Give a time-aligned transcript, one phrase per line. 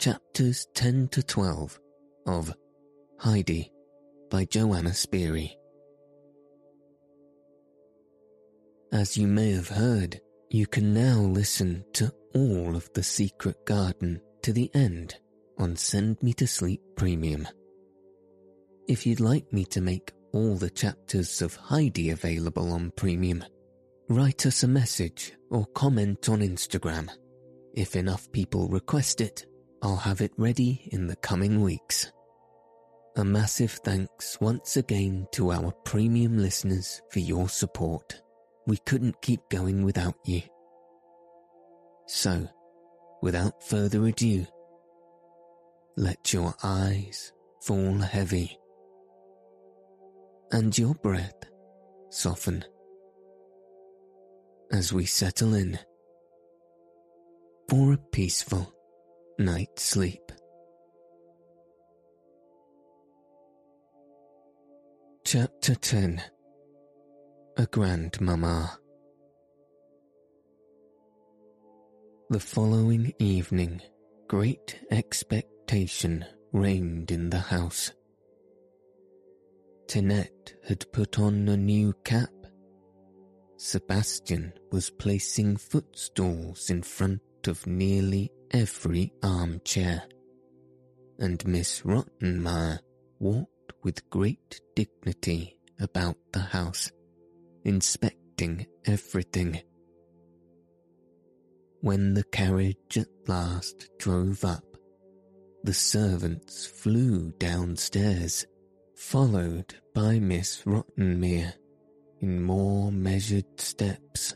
[0.00, 1.78] chapters 10 to 12
[2.26, 2.54] of
[3.18, 3.70] Heidi
[4.30, 5.50] by Johanna Spyri.
[8.92, 14.22] As you may have heard, you can now listen to all of The Secret Garden
[14.40, 15.16] to the end
[15.58, 17.46] on Send Me to Sleep Premium.
[18.88, 23.44] If you'd like me to make all the chapters of Heidi available on Premium,
[24.08, 27.10] write us a message or comment on Instagram.
[27.74, 29.44] If enough people request it,
[29.82, 32.12] I'll have it ready in the coming weeks.
[33.16, 38.22] A massive thanks once again to our premium listeners for your support.
[38.66, 40.42] We couldn't keep going without you.
[42.06, 42.48] So,
[43.22, 44.46] without further ado,
[45.96, 48.58] let your eyes fall heavy
[50.52, 51.44] and your breath
[52.10, 52.64] soften
[54.72, 55.78] as we settle in
[57.68, 58.72] for a peaceful
[59.40, 60.30] night's sleep.
[65.24, 66.22] Chapter 10
[67.56, 68.78] A Grandmama
[72.28, 73.80] The following evening,
[74.28, 77.92] great expectation reigned in the house.
[79.86, 82.28] Tinette had put on a new cap.
[83.56, 90.02] Sebastian was placing footstools in front of nearly every armchair.
[91.18, 92.80] And Miss Rottenmeier
[93.18, 96.90] walked with great dignity about the house,
[97.64, 99.60] inspecting everything.
[101.80, 104.64] When the carriage at last drove up,
[105.62, 108.46] the servants flew downstairs
[109.00, 111.54] followed by Miss Rottenmeier
[112.20, 114.34] in more measured steps.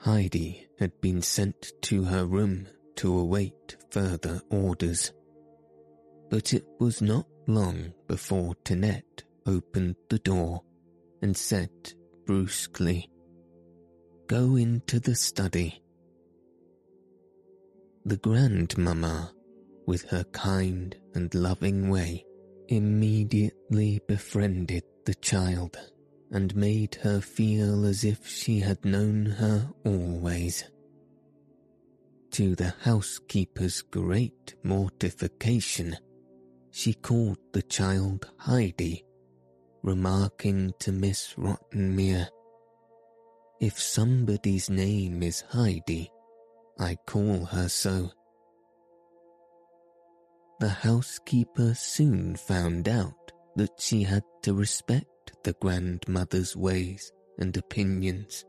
[0.00, 2.66] Heidi had been sent to her room
[2.96, 5.12] to await further orders.
[6.30, 10.62] But it was not long before Tinette opened the door
[11.20, 11.70] and said
[12.24, 13.10] brusquely,
[14.26, 15.82] Go into the study.
[18.06, 19.34] The grandmamma,
[19.86, 22.24] with her kind and loving way,
[22.68, 25.76] immediately befriended the child
[26.30, 30.64] and made her feel as if she had known her always.
[32.32, 35.96] To the housekeeper's great mortification,
[36.70, 39.04] she called the child Heidi,
[39.82, 42.28] remarking to Miss Rottenmeier,
[43.60, 46.10] If somebody's name is Heidi,
[46.78, 48.12] I call her so
[50.60, 55.08] the housekeeper soon found out that she had to respect
[55.44, 58.44] the grandmother's ways and opinions.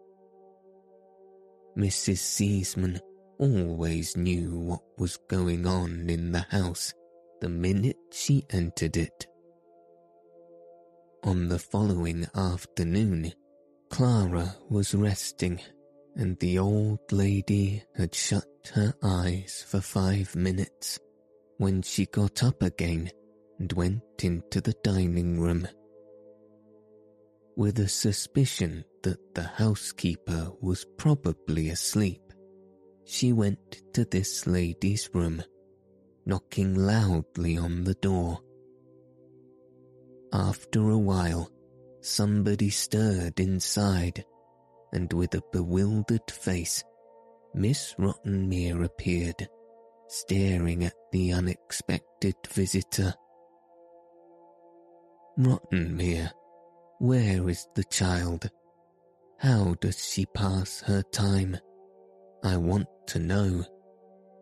[1.78, 2.18] Mrs.
[2.18, 3.00] Sesemann
[3.38, 6.94] always knew what was going on in the house
[7.40, 9.28] the minute she entered it.
[11.24, 13.34] On the following afternoon,
[13.90, 15.60] Clara was resting
[16.16, 21.00] and the old lady had shut her eyes for five minutes
[21.58, 23.10] when she got up again
[23.60, 25.68] and went into the dining room.
[27.56, 32.22] With a suspicion that the housekeeper was probably asleep,
[33.06, 35.44] she went to this lady's room,
[36.26, 38.40] knocking loudly on the door.
[40.34, 41.52] After a while,
[42.02, 44.24] somebody stirred inside,
[44.94, 46.84] and with a bewildered face,
[47.54, 49.50] Miss Rottenmeier appeared
[50.12, 53.14] staring at the unexpected visitor.
[55.40, 56.32] Rottenmeier,
[57.02, 58.48] where is the child?
[59.40, 61.58] How does she pass her time?
[62.44, 63.66] I want to know.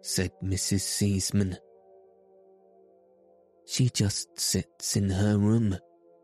[0.02, 0.82] said Mrs.
[0.82, 1.58] Sesemann.
[3.66, 5.78] She just sits in her room,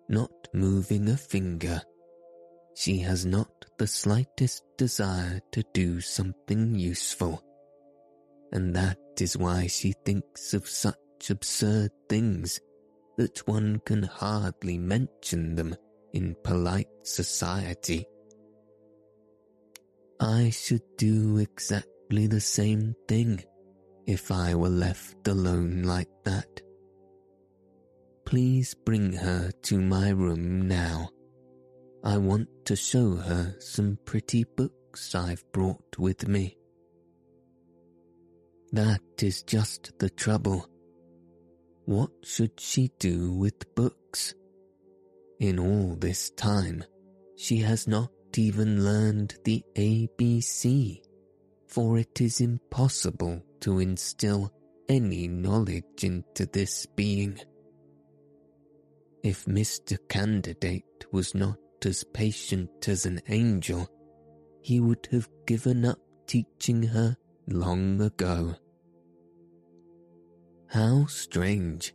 [0.10, 1.82] not moving a finger.
[2.76, 7.42] She has not the slightest desire to do something useful.
[8.52, 12.60] And that is why she thinks of such absurd things
[13.18, 15.78] that one can hardly mention them
[16.16, 18.06] in polite society.
[20.20, 23.44] I should do exactly the same thing
[24.08, 26.62] if I were left alone like that.
[28.26, 31.10] Please bring her to my room now.
[32.04, 36.56] I want to show her some pretty books I've brought with me.
[38.72, 40.66] That is just the trouble.
[41.86, 44.34] What should she do with books?
[45.40, 46.84] In all this time,
[47.36, 51.02] she has not even learned the ABC,
[51.68, 54.52] for it is impossible to instill
[54.88, 57.38] any knowledge into this being.
[59.24, 59.98] If Mr.
[60.08, 63.90] Candidate was not as patient as an angel,
[64.62, 67.18] he would have given up teaching her
[67.48, 68.56] long ago.
[70.70, 71.94] How strange.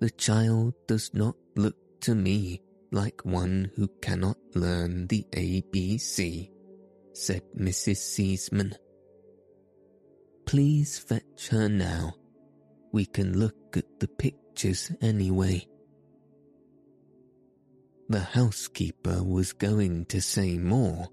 [0.00, 2.62] The child does not look to me
[2.92, 6.50] like one who cannot learn the ABC,
[7.12, 7.98] said Mrs.
[7.98, 8.74] Sesemann.
[10.46, 12.14] Please fetch her now.
[12.92, 15.66] We can look at the pictures anyway.
[18.08, 21.08] The housekeeper was going to say more,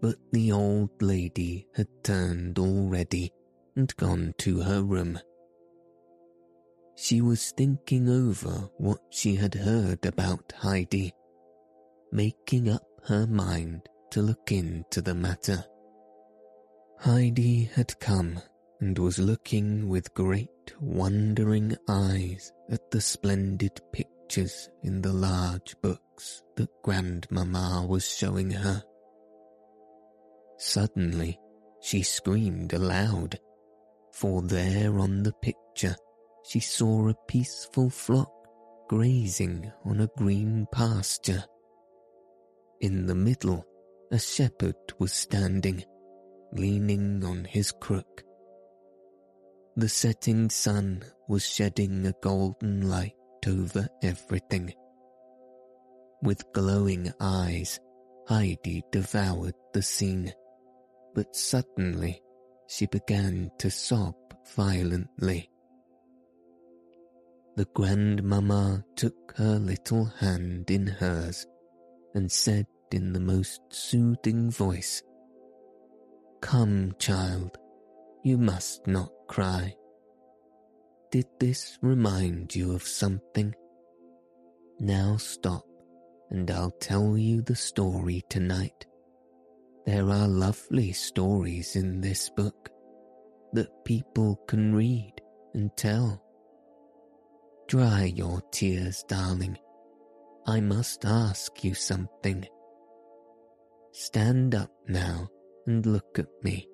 [0.00, 3.32] but the old lady had turned already
[3.74, 5.18] and gone to her room.
[7.02, 11.14] She was thinking over what she had heard about Heidi,
[12.12, 15.64] making up her mind to look into the matter.
[16.98, 18.42] Heidi had come
[18.80, 26.42] and was looking with great wondering eyes at the splendid pictures in the large books
[26.56, 28.84] that Grandmamma was showing her.
[30.58, 31.40] Suddenly,
[31.80, 33.40] she screamed aloud,
[34.12, 35.96] for there on the picture
[36.44, 38.32] she saw a peaceful flock
[38.88, 41.44] grazing on a green pasture.
[42.80, 43.64] In the middle,
[44.10, 45.84] a shepherd was standing,
[46.52, 48.24] leaning on his crook.
[49.76, 53.14] The setting sun was shedding a golden light
[53.46, 54.74] over everything.
[56.22, 57.78] With glowing eyes,
[58.26, 60.32] Heidi devoured the scene,
[61.14, 62.20] but suddenly
[62.66, 64.14] she began to sob
[64.56, 65.48] violently
[67.56, 71.46] the grandmamma took her little hand in hers
[72.14, 75.02] and said in the most soothing voice,
[76.40, 77.58] Come, child,
[78.24, 79.74] you must not cry.
[81.10, 83.54] Did this remind you of something?
[84.78, 85.64] Now stop
[86.30, 88.86] and I'll tell you the story tonight.
[89.86, 92.70] There are lovely stories in this book
[93.52, 95.14] that people can read
[95.54, 96.22] and tell.
[97.70, 99.56] Dry your tears, darling.
[100.44, 102.44] I must ask you something.
[103.92, 105.28] Stand up now
[105.68, 106.66] and look at me.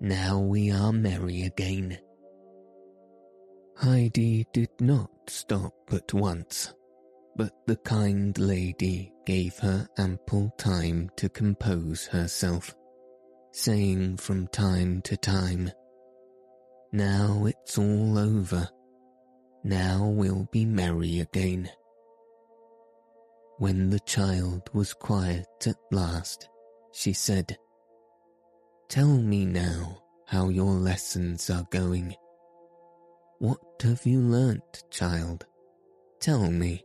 [0.00, 2.00] Now we are merry again.
[3.76, 6.74] Heidi did not stop at once,
[7.36, 12.74] but the kind lady gave her ample time to compose herself,
[13.52, 15.70] saying from time to time,
[16.90, 18.68] Now it's all over
[19.64, 21.70] now we'll be merry again.
[23.58, 26.48] When the child was quiet at last,
[26.92, 27.56] she said,
[28.88, 32.14] Tell me now how your lessons are going.
[33.38, 35.46] What have you learnt, child?
[36.20, 36.84] Tell me.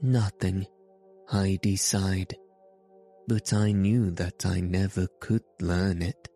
[0.00, 0.66] Nothing,
[1.28, 2.34] Heidi sighed,
[3.26, 6.28] but I knew that I never could learn it.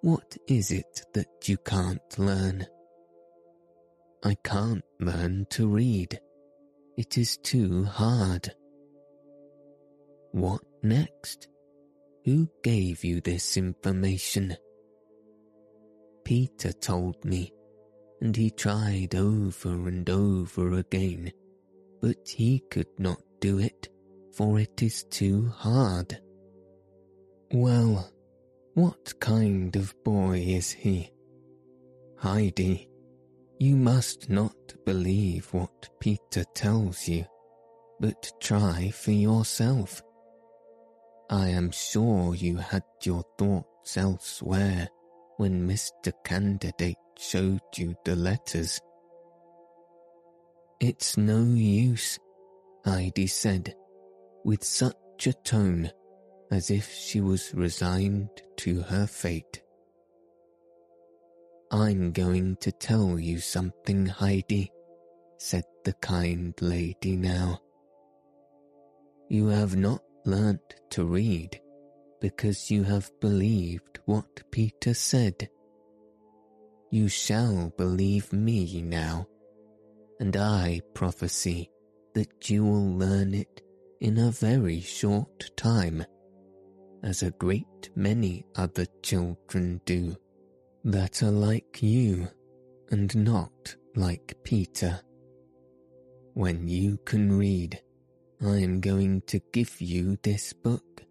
[0.00, 2.66] What is it that you can't learn?
[4.22, 6.20] I can't learn to read.
[6.96, 8.52] It is too hard.
[10.32, 11.48] What next?
[12.24, 14.56] Who gave you this information?
[16.24, 17.52] Peter told me,
[18.20, 21.32] and he tried over and over again,
[22.02, 23.88] but he could not do it,
[24.34, 26.20] for it is too hard.
[27.52, 28.10] Well,
[28.74, 31.12] what kind of boy is he?
[32.18, 32.87] Heidi,
[33.58, 34.54] you must not
[34.86, 37.24] believe what Peter tells you,
[37.98, 40.02] but try for yourself.
[41.28, 44.88] I am sure you had your thoughts elsewhere
[45.36, 46.12] when Mr.
[46.24, 48.80] Candidate showed you the letters.
[50.80, 52.18] It's no use,
[52.84, 53.74] Heidi said,
[54.44, 55.90] with such a tone
[56.52, 59.62] as if she was resigned to her fate.
[61.70, 64.72] I'm going to tell you something, Heidi,
[65.36, 67.60] said the kind lady now.
[69.28, 71.60] You have not learnt to read
[72.20, 75.50] because you have believed what Peter said.
[76.90, 79.26] You shall believe me now,
[80.20, 81.70] and I prophesy
[82.14, 83.60] that you will learn it
[84.00, 86.02] in a very short time,
[87.02, 90.16] as a great many other children do
[90.84, 92.28] that are like you
[92.90, 95.00] and not like Peter.
[96.34, 97.80] When you can read,
[98.40, 101.02] I am going to give you this book.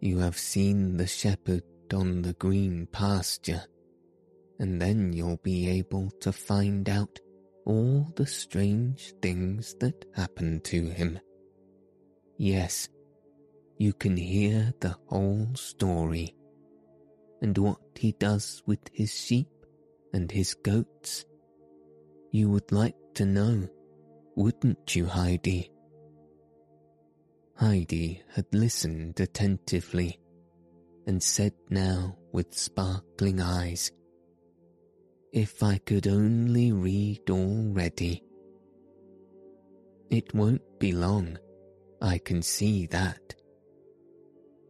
[0.00, 1.62] You have seen the shepherd
[1.92, 3.62] on the green pasture,
[4.58, 7.20] and then you'll be able to find out
[7.66, 11.20] all the strange things that happened to him.
[12.38, 12.88] Yes,
[13.78, 16.34] you can hear the whole story
[17.42, 19.48] and what he does with his sheep
[20.14, 21.26] and his goats.
[22.30, 23.68] You would like to know,
[24.36, 25.70] wouldn't you, Heidi?
[27.56, 30.18] Heidi had listened attentively
[31.06, 33.90] and said now with sparkling eyes,
[35.32, 38.22] If I could only read already.
[40.10, 41.38] It won't be long,
[42.00, 43.34] I can see that.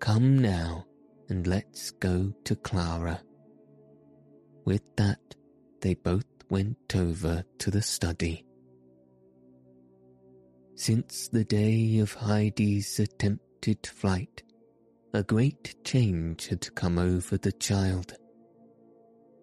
[0.00, 0.86] Come now
[1.32, 3.18] and let's go to Clara.
[4.66, 5.34] With that,
[5.80, 8.44] they both went over to the study.
[10.74, 14.42] Since the day of Heidi's attempted flight,
[15.14, 18.14] a great change had come over the child.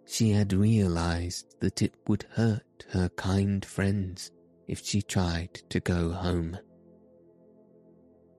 [0.06, 4.30] She had realized that it would hurt her kind friends
[4.68, 6.56] if she tried to go home.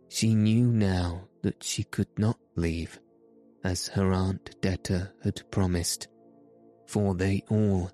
[0.08, 3.00] She knew now that she could not leave
[3.64, 6.08] as her Aunt Detta had promised,
[6.86, 7.90] for they all,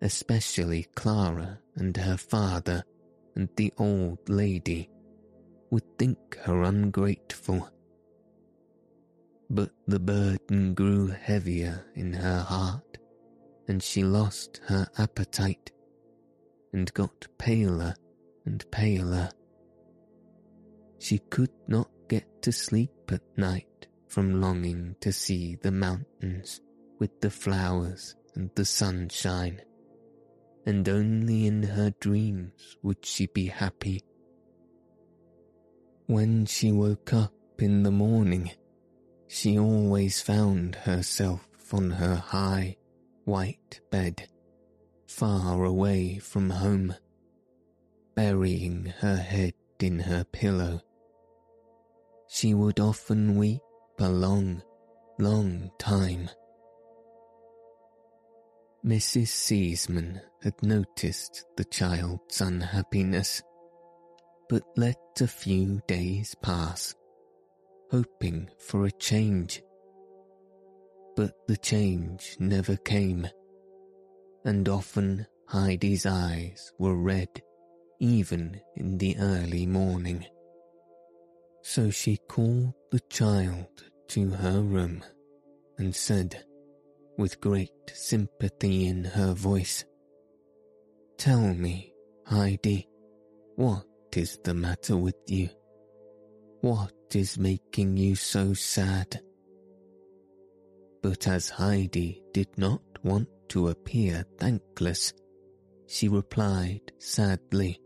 [0.00, 2.82] especially Clara and her father
[3.34, 4.88] and the old lady,
[5.70, 7.68] would think her ungrateful.
[9.50, 12.98] But the burden grew heavier in her heart,
[13.68, 15.70] and she lost her appetite,
[16.72, 17.94] and got paler
[18.46, 19.28] and paler.
[20.98, 26.60] She could not get to sleep at night from longing to see the mountains
[27.00, 29.60] with the flowers and the sunshine,
[30.66, 34.00] and only in her dreams would she be happy.
[36.06, 38.52] When she woke up in the morning,
[39.26, 42.76] she always found herself on her high,
[43.24, 44.28] white bed,
[45.08, 46.94] far away from home,
[48.14, 50.82] burying her head in her pillow.
[52.28, 53.60] She would often weep
[53.98, 54.62] a long,
[55.18, 56.28] long time.
[58.84, 59.28] Mrs.
[59.28, 63.42] Sesemann had noticed the child's unhappiness,
[64.48, 66.94] but let a few days pass,
[67.90, 69.62] hoping for a change.
[71.16, 73.26] But the change never came,
[74.44, 77.28] and often Heidi's eyes were red
[78.00, 80.26] even in the early morning.
[81.66, 85.02] So she called the child to her room
[85.78, 86.44] and said,
[87.16, 89.82] with great sympathy in her voice,
[91.16, 91.94] Tell me,
[92.26, 92.86] Heidi,
[93.56, 95.48] what is the matter with you?
[96.60, 99.22] What is making you so sad?
[101.02, 105.14] But as Heidi did not want to appear thankless,
[105.86, 107.80] she replied sadly,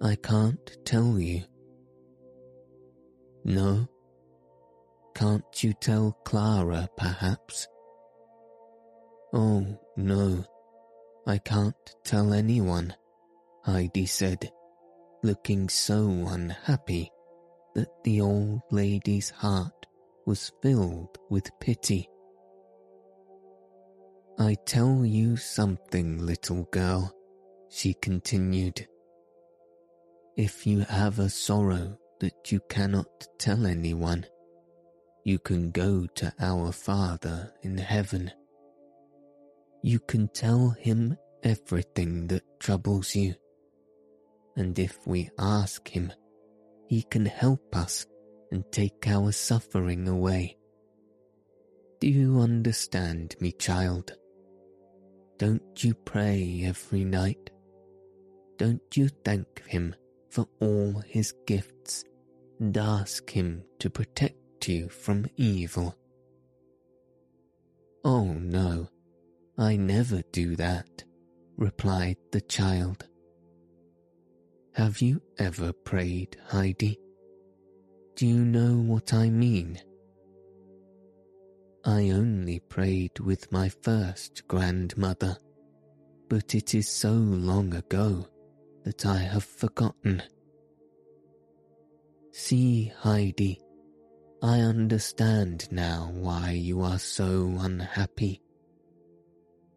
[0.00, 1.44] I can't tell you.
[3.48, 3.88] No?
[5.14, 7.66] Can't you tell Clara, perhaps?
[9.32, 9.64] Oh,
[9.96, 10.44] no,
[11.26, 11.74] I can't
[12.04, 12.94] tell anyone,
[13.64, 14.52] Heidi said,
[15.22, 17.10] looking so unhappy
[17.74, 19.86] that the old lady's heart
[20.26, 22.06] was filled with pity.
[24.38, 27.14] I tell you something, little girl,
[27.70, 28.86] she continued.
[30.36, 34.26] If you have a sorrow that you cannot tell anyone,
[35.24, 38.30] you can go to our Father in heaven.
[39.82, 43.34] You can tell him everything that troubles you.
[44.56, 46.12] And if we ask him,
[46.88, 48.06] he can help us
[48.50, 50.56] and take our suffering away.
[52.00, 54.16] Do you understand me, child?
[55.38, 57.50] Don't you pray every night?
[58.56, 59.94] Don't you thank Him
[60.28, 62.04] for all His gifts
[62.60, 65.96] and ask Him to protect you from evil?
[68.04, 68.88] Oh no,
[69.56, 71.04] I never do that,
[71.56, 73.06] replied the child.
[74.74, 76.98] Have you ever prayed, Heidi?
[78.14, 79.80] Do you know what I mean?
[81.84, 85.36] I only prayed with my first grandmother,
[86.28, 88.26] but it is so long ago
[88.84, 90.22] that I have forgotten.
[92.32, 93.60] See, Heidi,
[94.42, 98.40] I understand now why you are so unhappy.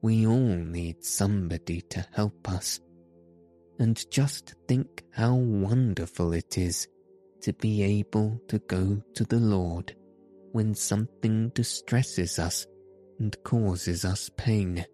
[0.01, 2.79] We all need somebody to help us.
[3.79, 6.88] And just think how wonderful it is
[7.41, 9.96] to be able to go to the Lord
[10.51, 12.67] when something distresses us
[13.20, 14.86] and causes us pain.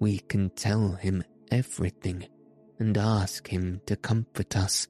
[0.00, 2.26] We can tell him everything
[2.80, 4.88] and ask him to comfort us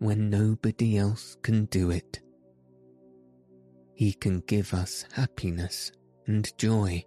[0.00, 2.20] when nobody else can do it.
[3.94, 5.92] He can give us happiness
[6.26, 7.04] and joy.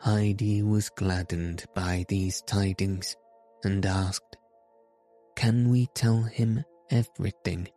[0.00, 3.16] Heidi was gladdened by these tidings
[3.64, 4.36] and asked,
[5.34, 7.68] Can we tell him everything?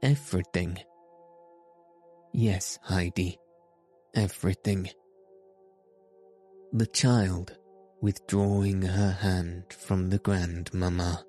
[0.00, 0.78] Everything?
[2.32, 3.38] Yes, Heidi,
[4.14, 4.90] everything.
[6.72, 7.56] The child,
[8.04, 11.24] withdrawing her hand from the grandmamma,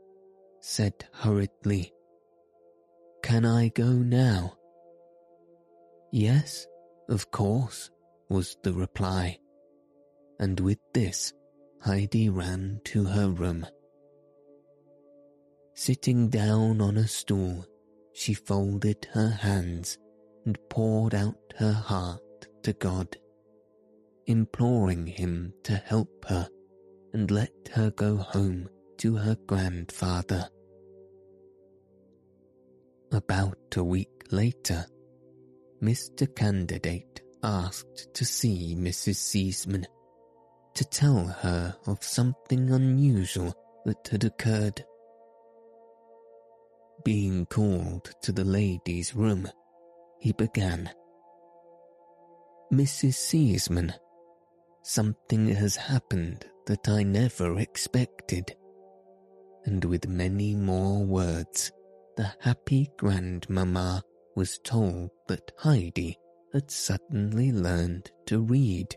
[0.59, 1.93] said hurriedly,
[3.23, 4.57] Can I go now?
[6.11, 6.67] Yes,
[7.07, 7.89] of course,
[8.27, 9.39] was the reply.
[10.37, 11.31] And with this,
[11.81, 13.65] Heidi ran to her room.
[15.75, 17.65] Sitting down on a stool,
[18.11, 19.97] she folded her hands
[20.45, 23.15] and poured out her heart to God,
[24.27, 26.49] imploring Him to help her
[27.15, 30.49] and let her go home to her grandfather.
[33.13, 34.85] About a week later,
[35.81, 36.27] Mr.
[36.35, 39.15] Candidate asked to see Mrs.
[39.15, 39.85] Sesemann
[40.73, 43.53] to tell her of something unusual
[43.85, 44.83] that had occurred.
[47.05, 49.47] Being called to the lady's room,
[50.19, 50.89] he began.
[52.73, 53.13] Mrs.
[53.13, 53.93] Sesemann,
[54.83, 58.55] something has happened that I never expected.
[59.65, 61.71] And with many more words,
[62.17, 64.03] the happy grandmamma
[64.35, 66.17] was told that Heidi
[66.53, 68.95] had suddenly learned to read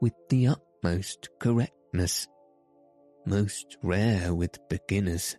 [0.00, 2.26] with the utmost correctness,
[3.26, 5.36] most rare with beginners.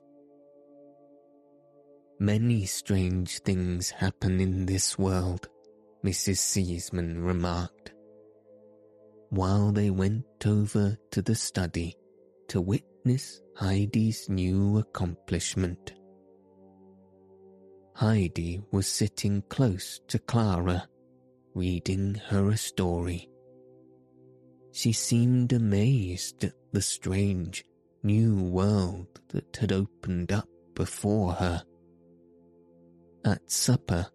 [2.20, 5.48] Many strange things happen in this world,
[6.04, 6.38] Mrs.
[6.38, 7.94] Sesemann remarked,
[9.30, 11.96] while they went over to the study
[12.48, 15.94] to witness Heidi's new accomplishment.
[17.96, 20.88] Heidi was sitting close to Clara,
[21.56, 23.28] reading her a story.
[24.72, 27.66] She seemed amazed at the strange,
[28.04, 31.64] new world that had opened up before her.
[33.26, 34.08] At supper,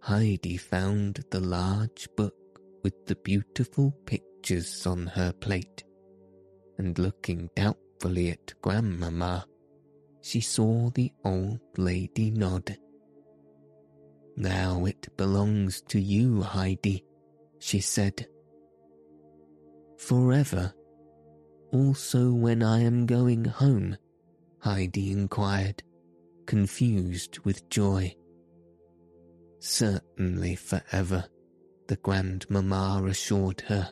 [0.00, 2.34] Heidi found the large book
[2.82, 3.92] with the beautiful
[4.86, 5.84] on her plate,
[6.78, 9.46] and looking doubtfully at Grandmamma,
[10.20, 12.76] she saw the old lady nod.
[14.36, 17.04] Now it belongs to you, Heidi,
[17.58, 18.26] she said.
[19.96, 20.74] Forever.
[21.72, 23.96] Also when I am going home,
[24.58, 25.82] Heidi inquired,
[26.46, 28.14] confused with joy.
[29.60, 31.24] Certainly forever,
[31.88, 33.90] the grandmamma assured her.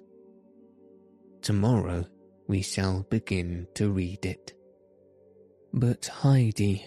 [1.43, 2.05] Tomorrow
[2.47, 4.53] we shall begin to read it.
[5.73, 6.85] But Heidi,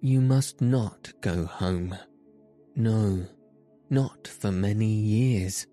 [0.00, 1.94] you must not go home.
[2.74, 3.26] No,
[3.90, 5.66] not for many years,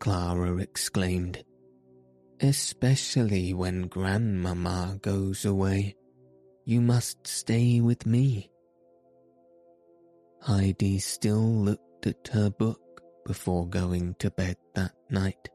[0.00, 1.44] Clara exclaimed.
[2.40, 5.94] Especially when Grandmamma goes away.
[6.64, 8.50] You must stay with me.
[10.42, 12.80] Heidi still looked at her book
[13.24, 15.48] before going to bed that night,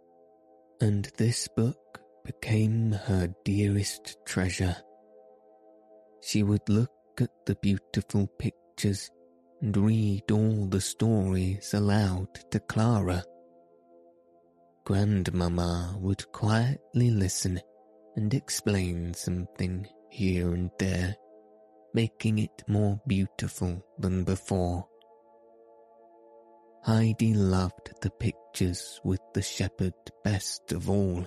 [0.80, 1.78] and this book
[2.24, 4.76] became her dearest treasure.
[6.22, 9.10] She would look at the beautiful pictures
[9.62, 13.24] and read all the stories aloud to Clara.
[14.86, 17.60] Grandmamma would quietly listen
[18.16, 21.16] and explain something here and there,
[21.94, 24.88] making it more beautiful than before.
[26.84, 31.26] Heidi loved the pictures with the shepherd best of all.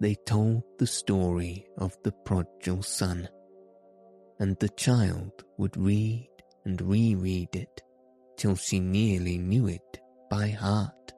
[0.00, 3.28] They told the story of the prodigal son,
[4.38, 6.30] and the child would read
[6.64, 7.82] and reread it
[8.38, 11.12] till she nearly knew it by heart.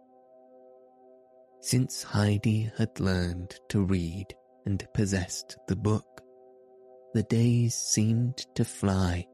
[1.61, 4.27] Since Heidi had learned to read
[4.67, 6.21] and possessed the book,
[7.15, 9.27] the days seemed to fly,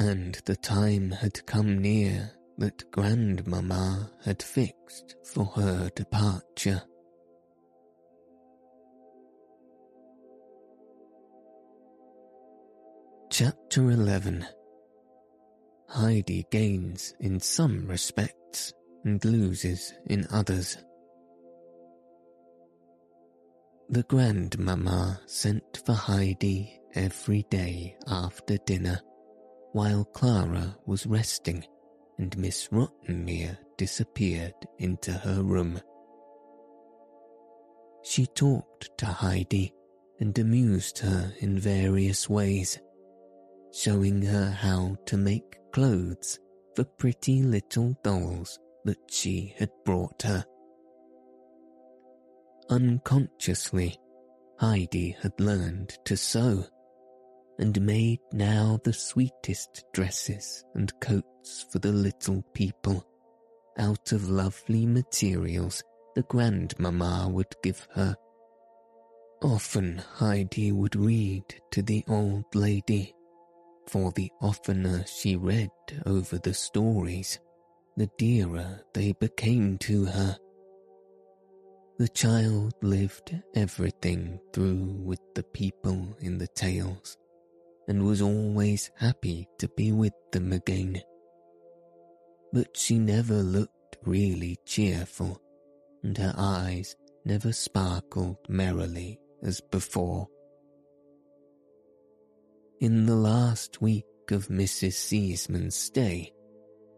[0.00, 6.82] and the time had come near that Grandmamma had fixed for her departure.
[13.38, 14.44] Chapter 11
[15.90, 18.72] Heidi gains in some respects
[19.04, 20.76] and loses in others.
[23.90, 29.00] The grandmamma sent for Heidi every day after dinner
[29.70, 31.64] while Clara was resting
[32.18, 35.80] and Miss Rottenmeier disappeared into her room.
[38.02, 39.72] She talked to Heidi
[40.18, 42.80] and amused her in various ways,
[43.78, 46.40] showing her how to make clothes
[46.74, 50.44] for pretty little dolls that she had brought her.
[52.70, 53.96] Unconsciously,
[54.58, 56.64] Heidi had learned to sew
[57.60, 63.06] and made now the sweetest dresses and coats for the little people
[63.78, 65.84] out of lovely materials
[66.16, 68.16] the grandmamma would give her.
[69.40, 73.14] Often Heidi would read to the old lady
[73.88, 75.70] for the oftener she read
[76.04, 77.38] over the stories,
[77.96, 80.36] the dearer they became to her.
[81.98, 87.16] The child lived everything through with the people in the tales,
[87.88, 91.02] and was always happy to be with them again.
[92.52, 95.40] But she never looked really cheerful,
[96.02, 100.28] and her eyes never sparkled merrily as before.
[102.80, 104.92] In the last week of Mrs.
[104.92, 106.32] Sesemann's stay,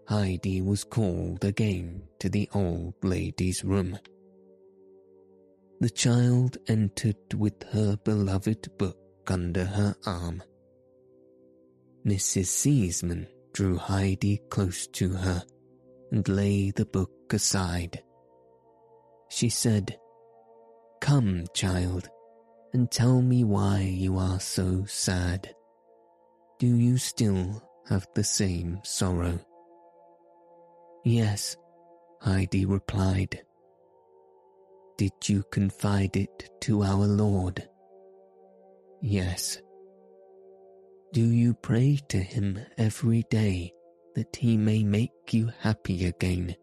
[0.07, 3.99] Heidi was called again to the old lady's room.
[5.81, 10.43] The child entered with her beloved book under her arm.
[12.05, 12.49] Mrs.
[12.49, 15.43] Sesemann drew Heidi close to her
[16.13, 18.03] and lay the book aside.
[19.31, 19.99] She said,
[21.01, 22.11] Come, child,
[22.75, 25.55] and tell me why you are so sad.
[26.61, 29.41] Do you still have the same sorrow?
[31.07, 31.57] Yes,
[32.21, 33.41] Heidi replied.
[34.99, 37.67] Did you confide it to our Lord?
[39.01, 39.63] Yes.
[41.15, 43.73] Do you pray to him every day
[44.15, 46.55] that he may make you happy again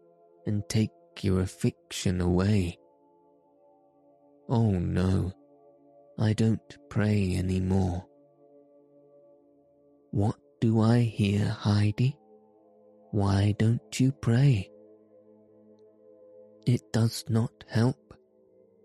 [0.46, 2.78] and take your affliction away?
[4.48, 5.32] Oh no,
[6.20, 8.07] I don't pray any more.
[10.18, 12.16] What do I hear, Heidi?
[13.12, 14.68] Why don't you pray?
[16.66, 18.14] It does not help,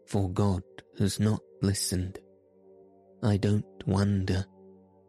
[0.05, 0.61] for God
[0.99, 2.19] has not listened.
[3.23, 4.45] I don't wonder,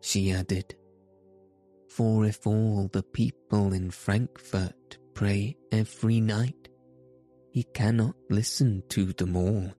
[0.00, 0.74] she added,
[1.90, 6.70] for if all the people in Frankfurt pray every night,
[7.50, 9.70] he cannot listen to them all.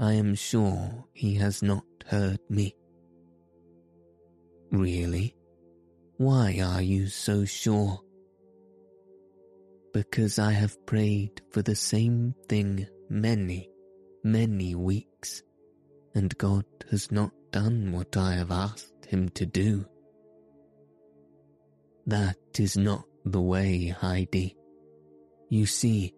[0.00, 2.74] I am sure he has not heard me.
[4.70, 5.34] Really?
[6.18, 8.00] Why are you so sure?
[9.92, 13.70] Because I have prayed for the same thing many,
[14.22, 15.42] many weeks,
[16.14, 19.86] and God has not done what I have asked him to do.
[22.06, 24.56] That is not the way, Heidi.
[25.48, 26.14] You see,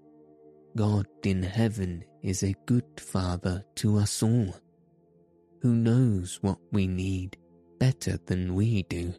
[0.76, 4.54] God in heaven is a good father to us all,
[5.62, 7.36] who knows what we need
[7.80, 9.12] better than we do.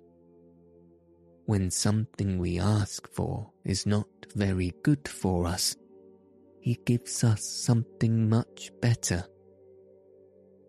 [1.46, 5.76] When something we ask for is not very good for us,
[6.62, 9.26] He gives us something much better.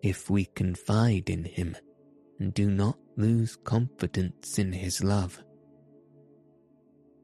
[0.01, 1.77] If we confide in Him
[2.39, 5.41] and do not lose confidence in His love.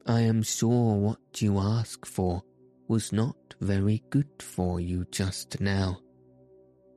[0.06, 2.42] I am sure what you ask for
[2.88, 5.98] was not very good for you just now.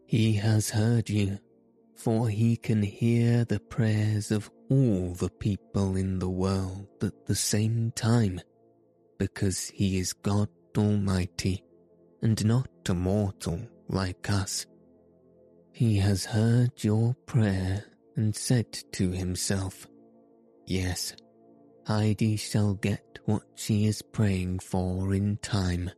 [0.06, 1.40] He has heard you
[1.96, 7.36] for he can hear the prayers of all the people in the world at the
[7.36, 8.42] same time,
[9.18, 11.64] because he is God Almighty
[12.22, 14.66] and not a mortal like us.
[15.72, 19.88] He has heard your prayer and said to himself,
[20.66, 21.16] Yes,
[21.88, 25.92] Heidi shall get what she is praying for in time.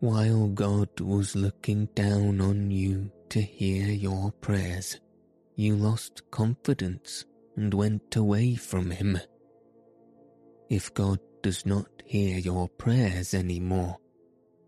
[0.00, 5.00] While God was looking down on you to hear your prayers,
[5.54, 7.24] you lost confidence
[7.56, 9.18] and went away from Him.
[10.68, 13.96] If God does not hear your prayers any more,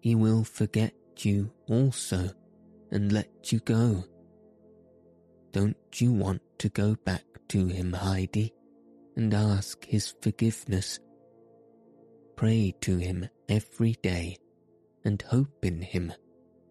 [0.00, 2.30] He will forget you also
[2.92, 4.04] and let you go.
[5.50, 8.54] Don't you want to go back to Him, Heidi,
[9.16, 11.00] and ask His forgiveness?
[12.36, 14.36] Pray to Him every day
[15.04, 16.12] and hope in Him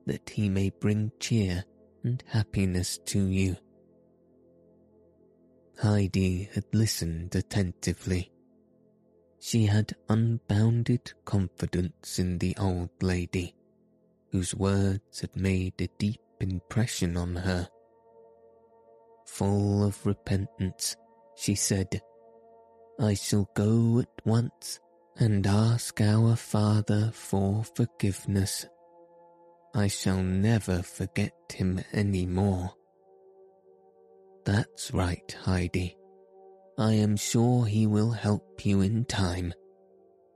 [0.06, 1.66] that He may bring cheer
[2.04, 3.56] and happiness to you.
[5.82, 8.32] Heidi had listened attentively.
[9.40, 13.56] She had unbounded confidence in the old lady,
[14.32, 17.68] whose words had made a deep impression on her.
[19.26, 20.96] Full of repentance,
[21.36, 22.02] she said,
[23.00, 24.80] I shall go at once
[25.18, 28.68] and ask our Father for forgiveness.
[29.74, 32.74] I shall never forget him any more.
[34.46, 35.96] That's right, Heidi.
[36.78, 39.54] I am sure he will help you in time,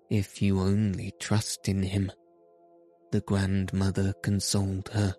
[0.09, 2.11] if you only trust in him.
[3.11, 5.15] The grandmother consoled her.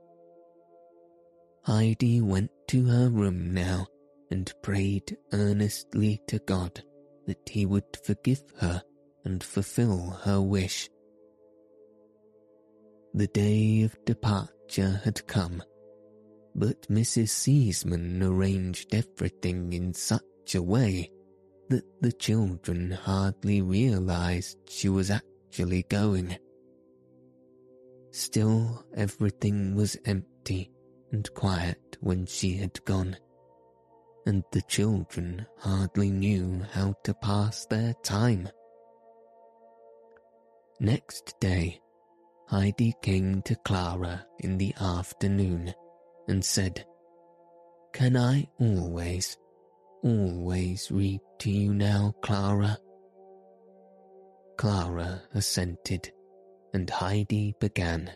[1.64, 3.86] Heidi went to her room now
[4.30, 6.82] and prayed earnestly to God
[7.26, 8.82] that he would forgive her
[9.24, 10.88] and fulfill her wish.
[13.16, 15.62] The day of departure had come,
[16.54, 17.30] but Mrs.
[17.30, 21.10] Sesemann arranged everything in such a way
[21.70, 26.36] that the children hardly realized she was actually going.
[28.10, 30.70] Still, everything was empty
[31.10, 33.16] and quiet when she had gone,
[34.26, 38.50] and the children hardly knew how to pass their time.
[40.80, 41.80] Next day,
[42.48, 45.74] Heidi came to Clara in the afternoon
[46.28, 46.84] and said,
[47.92, 49.36] Can I always,
[50.02, 52.78] always read to you now, Clara?
[54.56, 56.12] Clara assented,
[56.72, 58.12] and Heidi began.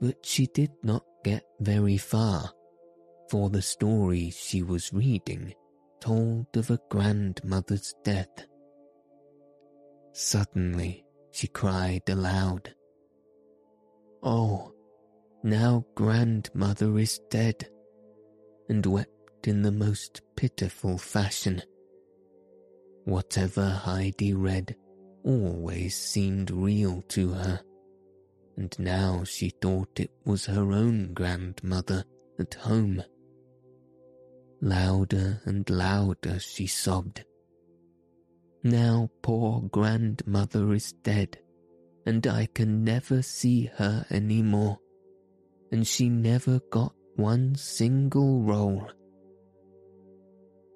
[0.00, 2.50] But she did not get very far,
[3.30, 5.54] for the story she was reading
[6.00, 8.46] told of a grandmother's death.
[10.12, 12.75] Suddenly, she cried aloud.
[14.22, 14.72] Oh,
[15.42, 17.68] now grandmother is dead,
[18.68, 21.62] and wept in the most pitiful fashion.
[23.04, 24.74] Whatever Heidi read
[25.24, 27.60] always seemed real to her,
[28.56, 32.04] and now she thought it was her own grandmother
[32.38, 33.02] at home.
[34.60, 37.24] Louder and louder she sobbed.
[38.64, 41.38] Now poor grandmother is dead,
[42.06, 44.78] and I can never see her any more
[45.72, 48.88] and she never got one single roll.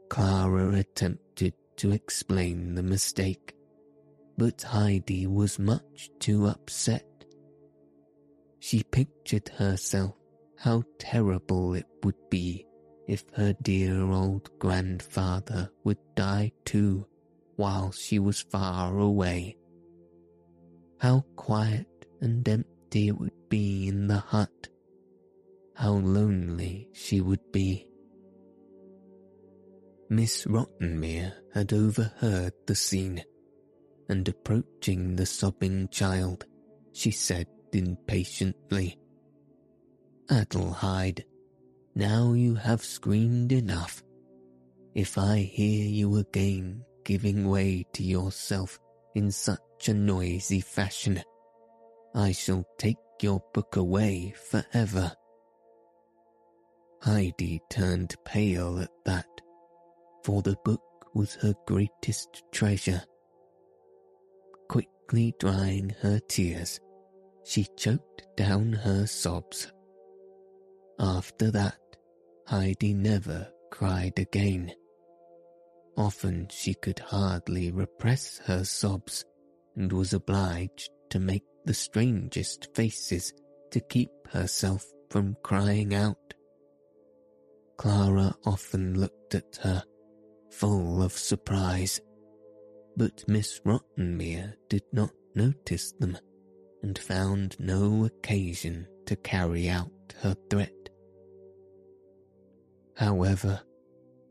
[0.08, 3.54] Clara attempted to explain the mistake,
[4.36, 7.06] but Heidi was much too upset.
[8.58, 10.14] She pictured herself
[10.58, 12.66] how terrible it would be
[13.06, 17.06] if her dear old grandfather would die too
[17.56, 19.56] while she was far away.
[21.00, 24.68] How quiet and empty it would be in the hut
[25.80, 27.86] how lonely she would be.
[30.10, 33.24] Miss Rottenmeier had overheard the scene,
[34.10, 36.44] and approaching the sobbing child,
[36.92, 38.98] she said impatiently,
[40.28, 41.24] Adelheid,
[41.94, 44.02] now you have screamed enough.
[44.94, 48.78] If I hear you again giving way to yourself
[49.14, 51.22] in such a noisy fashion,
[52.14, 55.12] I shall take your book away forever.
[57.02, 59.26] Heidi turned pale at that,
[60.24, 60.82] for the book
[61.14, 63.02] was her greatest treasure.
[64.68, 66.80] Quickly drying her tears,
[67.44, 69.72] she choked down her sobs.
[70.98, 71.78] After that,
[72.46, 74.72] Heidi never cried again.
[76.00, 79.22] Often she could hardly repress her sobs
[79.76, 83.34] and was obliged to make the strangest faces
[83.70, 86.32] to keep herself from crying out.
[87.76, 89.84] Clara often looked at her,
[90.50, 92.00] full of surprise,
[92.96, 96.16] but Miss Rottenmeier did not notice them
[96.82, 100.88] and found no occasion to carry out her threat.
[102.96, 103.60] However,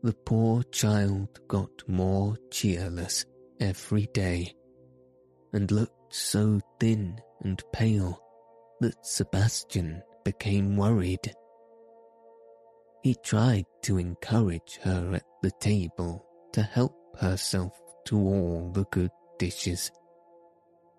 [0.02, 3.26] the poor child got more cheerless
[3.60, 4.54] every day
[5.52, 8.18] and looked so thin and pale
[8.80, 11.34] that Sebastian became worried.
[13.02, 17.72] He tried to encourage her at the table to help herself
[18.06, 19.90] to all the good dishes,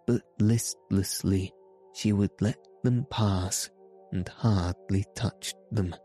[0.06, 1.52] but listlessly
[1.94, 3.70] she would let them pass
[4.12, 5.96] and hardly touched them.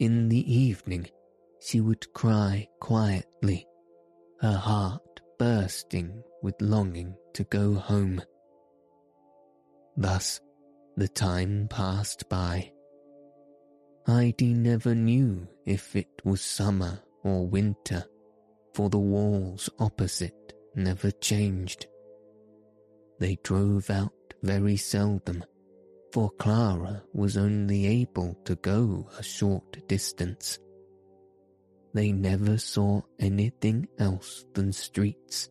[0.00, 1.06] In the evening,
[1.60, 3.66] she would cry quietly,
[4.40, 8.20] her heart bursting with longing to go home.
[9.96, 10.40] Thus,
[10.96, 12.72] the time passed by.
[14.06, 18.04] Heidi never knew if it was summer or winter,
[18.74, 21.86] for the walls opposite never changed.
[23.20, 25.44] They drove out very seldom,
[26.14, 30.60] for Clara was only able to go a short distance.
[31.92, 35.50] They never saw anything else than streets,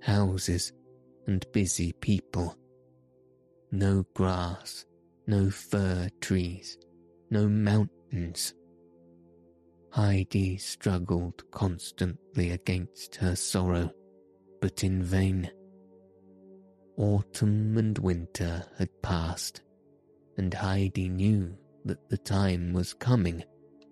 [0.00, 0.72] houses,
[1.28, 2.56] and busy people.
[3.70, 4.86] No grass,
[5.28, 6.78] no fir trees,
[7.30, 8.54] no mountains.
[9.92, 13.92] Heidi struggled constantly against her sorrow,
[14.60, 15.48] but in vain.
[16.96, 19.62] Autumn and winter had passed,
[20.36, 23.44] and Heidi knew that the time was coming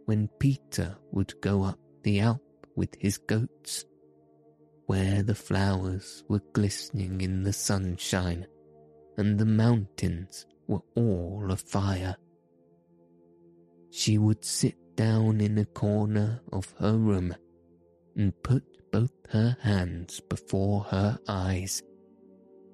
[0.07, 2.43] when Peter would go up the Alp
[2.77, 3.85] with his goats,
[4.87, 8.47] where the flowers were glistening in the sunshine
[9.17, 12.17] and the mountains were all afire.
[13.91, 17.35] She would sit down in a corner of her room
[18.17, 21.83] and put both her hands before her eyes,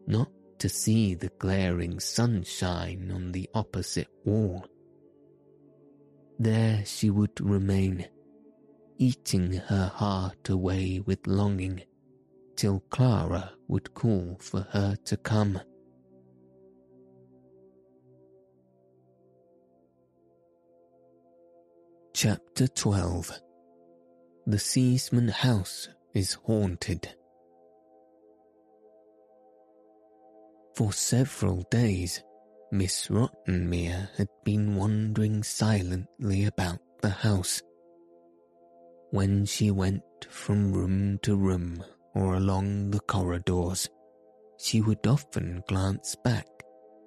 [0.07, 4.67] not to see the glaring sunshine on the opposite wall.
[6.39, 8.07] There she would remain,
[8.99, 11.83] eating her heart away with longing,
[12.57, 15.61] till Clara would call for her to come.
[22.15, 23.41] Chapter 12
[24.47, 27.15] The Sesemann House is Haunted.
[30.77, 32.23] For several days,
[32.71, 37.63] Miss Rottenmeier had been wandering silently about the house.
[39.11, 41.83] When she went from room to room
[42.15, 43.89] or along the corridors,
[44.59, 46.47] she would often glance back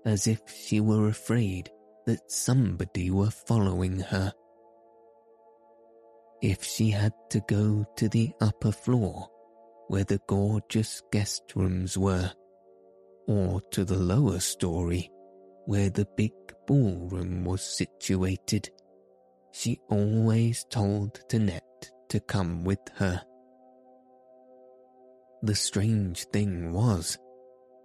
[0.03, 1.69] as if she were afraid
[2.07, 4.33] that somebody were following her
[6.41, 9.27] if she had to go to the upper floor
[9.89, 12.31] where the gorgeous guest rooms were,
[13.29, 15.07] or to the lower story
[15.65, 16.31] where the big
[16.65, 18.67] ballroom was situated,
[19.51, 23.21] she always told Tinette to come with her.
[25.43, 27.19] The strange thing was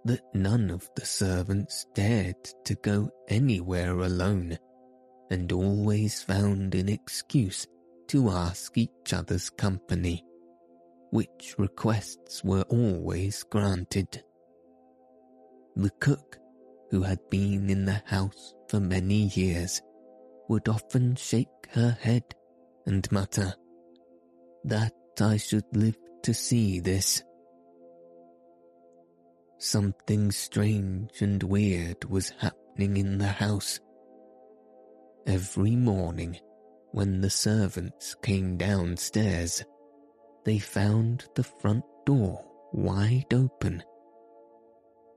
[0.05, 4.57] that none of the servants dared to go anywhere alone
[5.29, 7.67] and always found an excuse
[8.07, 10.25] to ask each other's company,
[11.11, 14.23] which requests were always granted.
[15.75, 16.37] The cook,
[16.89, 19.81] who had been in the house for many years,
[20.47, 22.23] would often shake her head
[22.85, 23.53] and mutter,
[24.63, 27.23] That I should live to see this.
[29.57, 33.79] Something strange and weird was happening in the house.
[35.25, 36.37] Every morning,
[36.91, 39.63] when the servants came downstairs,
[40.45, 43.83] they found the front door wide open.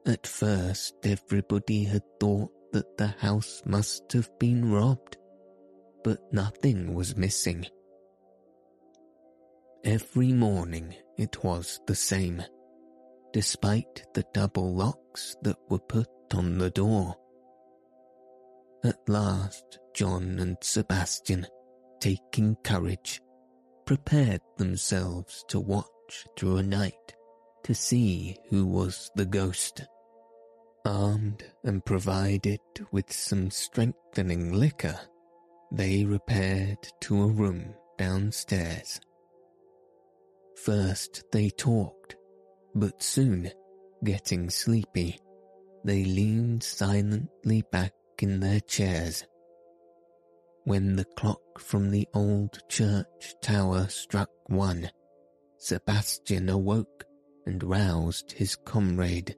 [0.08, 5.18] At first, everybody had thought that the house must have been robbed,
[6.02, 7.66] but nothing was missing.
[9.84, 12.42] Every morning it was the same,
[13.34, 17.14] despite the double locks that were put on the door.
[18.82, 21.46] At last, John and Sebastian
[22.00, 23.20] taking courage,
[23.84, 27.14] prepared themselves to watch through a night
[27.64, 29.86] to see who was the ghost.
[30.84, 32.60] Armed and provided
[32.92, 34.98] with some strengthening liquor,
[35.72, 39.00] they repaired to a room downstairs.
[40.64, 42.16] First they talked,
[42.74, 43.50] but soon,
[44.04, 45.18] getting sleepy,
[45.84, 49.24] they leaned silently back in their chairs
[50.68, 54.90] when the clock from the old church tower struck one,
[55.56, 57.04] Sebastian awoke
[57.46, 59.34] and roused his comrade,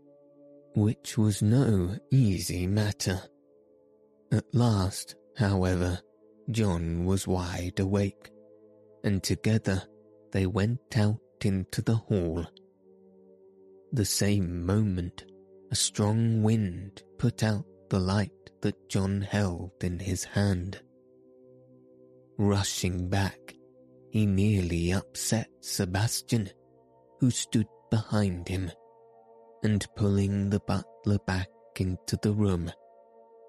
[0.81, 3.21] which was no easy matter.
[4.33, 6.01] At last, however,
[6.51, 8.31] John was wide awake,
[9.05, 9.83] and together
[10.33, 12.47] they went out into the hall.
[13.93, 15.27] The same moment,
[15.71, 20.81] a strong wind put out the light that John held in his hand.
[22.39, 23.55] Rushing back,
[24.09, 26.49] he nearly upset Sebastian,
[27.19, 28.71] who stood behind him,
[29.63, 32.71] and pulling the butler back into the room,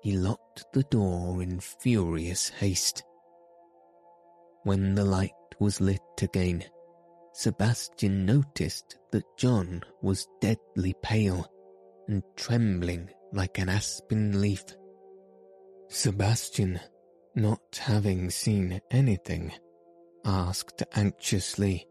[0.01, 3.03] he locked the door in furious haste.
[4.63, 6.63] When the light was lit again,
[7.33, 11.49] Sebastian noticed that John was deadly pale
[12.07, 14.65] and trembling like an aspen leaf.
[15.87, 16.79] Sebastian,
[17.35, 19.53] not having seen anything,
[20.25, 21.87] asked anxiously,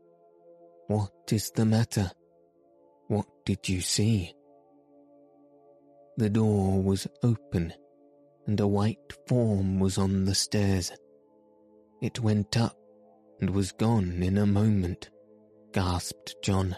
[0.89, 2.11] What is the matter?
[3.11, 4.33] What did you see?
[6.17, 7.75] The door was open,
[8.47, 10.93] and a white form was on the stairs.
[12.01, 12.77] It went up
[13.41, 15.11] and was gone in a moment,
[15.73, 16.77] gasped John.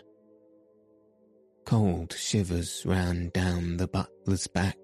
[1.67, 4.79] Cold shivers ran down the butler's back.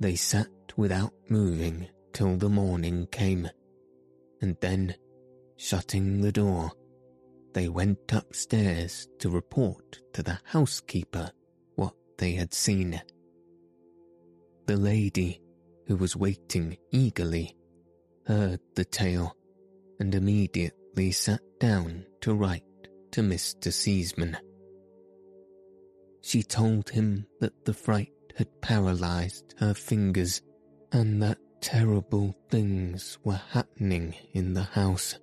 [0.00, 0.48] They sat
[0.78, 3.50] without moving till the morning came,
[4.40, 4.94] and then,
[5.58, 6.72] shutting the door,
[7.52, 11.30] they went upstairs to report to the housekeeper
[11.74, 13.00] what they had seen.
[14.66, 15.40] The lady,
[15.86, 17.56] who was waiting eagerly,
[18.26, 19.36] heard the tale
[19.98, 22.62] and immediately sat down to write
[23.12, 23.72] to Mr.
[23.72, 24.36] Sesemann.
[26.22, 30.42] She told him that the fright had paralyzed her fingers
[30.92, 35.18] and that terrible things were happening in the house.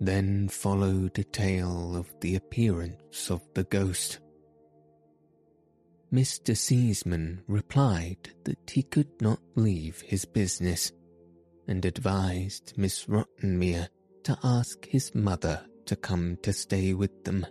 [0.00, 4.18] Then followed a tale of the appearance of the ghost.
[6.12, 6.56] Mr.
[6.56, 10.92] Sesemann replied that he could not leave his business
[11.66, 13.88] and advised Miss Rottenmeier
[14.24, 17.46] to ask his mother to come to stay with them,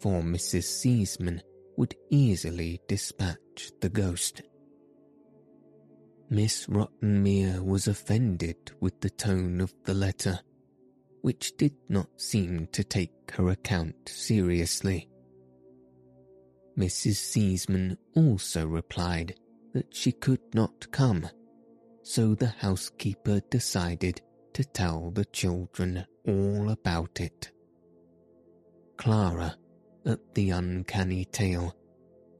[0.00, 0.64] for Mrs.
[0.64, 1.40] Sesemann
[1.76, 4.42] would easily dispatch the ghost.
[6.30, 10.40] Miss Rottenmeier was offended with the tone of the letter,
[11.22, 15.08] which did not seem to take her account seriously.
[16.78, 17.16] Mrs.
[17.16, 19.34] Sesemann also replied
[19.74, 21.28] that she could not come,
[22.02, 24.20] so the housekeeper decided
[24.54, 27.50] to tell the children all about it.
[28.96, 29.56] Clara,
[30.06, 31.74] at the uncanny tale,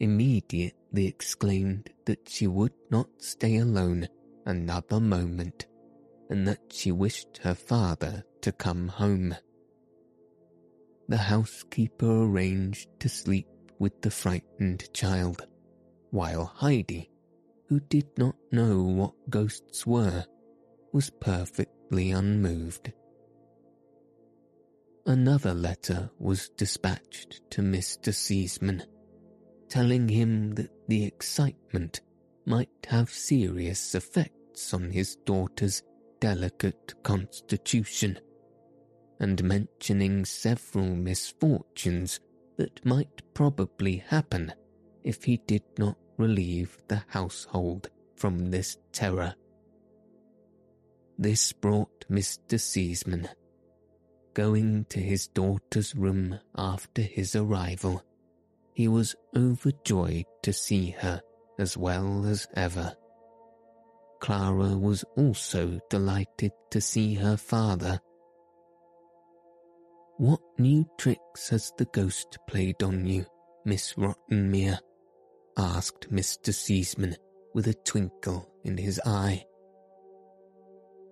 [0.00, 4.08] immediately exclaimed that she would not stay alone
[4.46, 5.66] another moment
[6.30, 9.34] and that she wished her father to come home.
[11.08, 13.48] The housekeeper arranged to sleep
[13.78, 15.46] with the frightened child,
[16.10, 17.10] while Heidi,
[17.68, 20.24] who did not know what ghosts were,
[20.92, 22.92] was perfectly unmoved.
[25.06, 28.12] Another letter was dispatched to Mr.
[28.12, 28.84] Sesemann
[29.68, 32.00] telling him that the excitement
[32.46, 35.82] might have serious effects on his daughter's
[36.20, 38.18] delicate constitution,
[39.20, 42.20] and mentioning several misfortunes
[42.56, 44.52] that might probably happen
[45.04, 49.34] if he did not relieve the household from this terror.
[51.16, 52.60] This brought Mr.
[52.60, 53.28] Sesemann.
[54.34, 58.02] Going to his daughter's room after his arrival,
[58.74, 61.20] he was overjoyed to see her
[61.58, 62.94] as well as ever.
[64.20, 68.00] Clara was also delighted to see her father.
[70.16, 73.24] What new tricks has the ghost played on you,
[73.64, 74.78] Miss Rottenmeier?
[75.56, 76.52] asked Mr.
[76.52, 77.16] Sesemann
[77.54, 79.44] with a twinkle in his eye.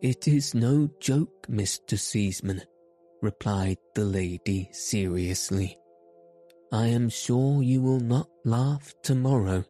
[0.02, 1.98] It is no joke, Mr.
[1.98, 2.62] Sesemann,
[3.22, 5.78] replied the lady seriously.
[6.72, 9.64] I am sure you will not laugh tomorrow.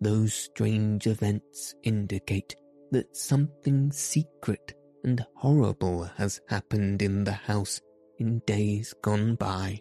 [0.00, 2.56] Those strange events indicate
[2.90, 4.74] that something secret
[5.04, 7.80] and horrible has happened in the house
[8.18, 9.80] in days gone by.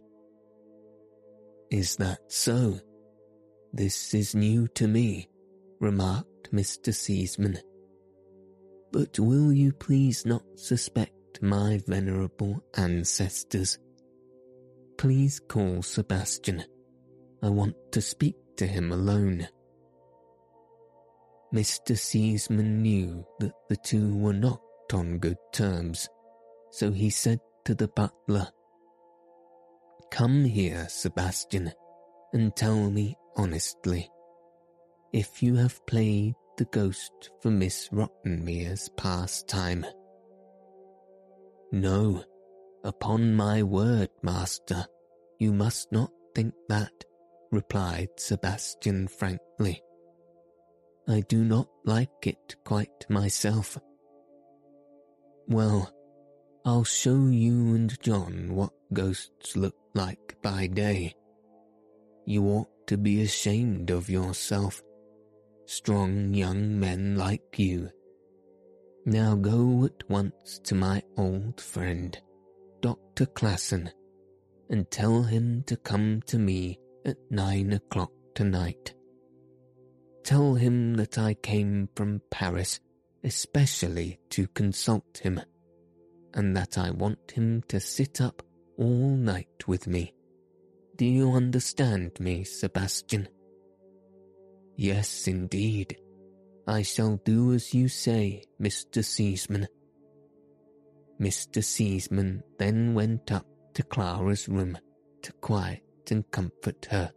[1.71, 2.79] Is that so?
[3.71, 5.29] This is new to me,
[5.79, 6.93] remarked Mr.
[6.93, 7.59] Sesemann.
[8.91, 13.77] But will you please not suspect my venerable ancestors?
[14.97, 16.65] Please call Sebastian.
[17.41, 19.47] I want to speak to him alone.
[21.53, 21.97] Mr.
[21.97, 24.61] Sesemann knew that the two were not
[24.93, 26.07] on good terms,
[26.71, 28.47] so he said to the butler,
[30.11, 31.71] Come here, Sebastian,
[32.33, 34.09] and tell me honestly
[35.11, 39.85] if you have played the ghost for Miss Rottenmeier's pastime.
[41.71, 42.23] No,
[42.83, 44.85] upon my word, master,
[45.39, 46.91] you must not think that,
[47.51, 49.81] replied Sebastian frankly.
[51.09, 53.79] I do not like it quite myself.
[55.47, 55.91] Well,
[56.63, 61.15] I'll show you and John what ghosts look like by day.
[62.27, 64.83] You ought to be ashamed of yourself,
[65.65, 67.89] strong young men like you.
[69.07, 72.15] Now go at once to my old friend,
[72.81, 73.25] Dr.
[73.25, 73.89] Classen,
[74.69, 78.93] and tell him to come to me at nine o'clock tonight.
[80.23, 82.79] Tell him that I came from Paris
[83.23, 85.41] especially to consult him,
[86.33, 88.41] and that I want him to sit up
[88.77, 90.13] all night with me.
[90.95, 93.27] Do you understand me, Sebastian?
[94.75, 95.97] Yes, indeed.
[96.67, 99.03] I shall do as you say, Mr.
[99.03, 99.67] Sesemann.
[101.19, 101.63] Mr.
[101.63, 104.77] Sesemann then went up to Clara's room
[105.23, 107.11] to quiet and comfort her.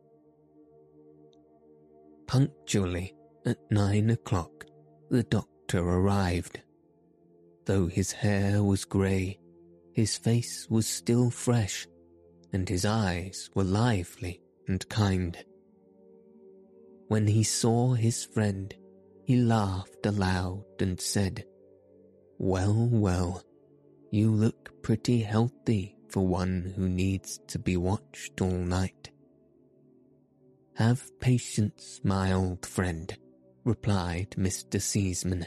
[2.33, 3.15] Punctually
[3.45, 4.65] at nine o'clock,
[5.11, 6.63] the doctor arrived.
[7.67, 9.39] Though his hair was grey,
[9.93, 11.87] his face was still fresh,
[12.51, 15.37] and his eyes were lively and kind.
[17.09, 18.75] When he saw his friend,
[19.27, 21.45] he laughed aloud and said,
[22.39, 23.43] Well, well,
[24.11, 29.12] you look pretty healthy for one who needs to be watched all night.
[30.77, 33.15] Have patience, my old friend,
[33.65, 34.81] replied Mr.
[34.81, 35.47] Sesemann.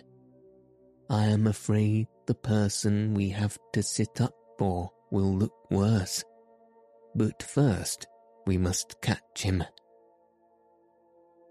[1.09, 6.23] I am afraid the person we have to sit up for will look worse.
[7.15, 8.07] But first,
[8.45, 9.63] we must catch him.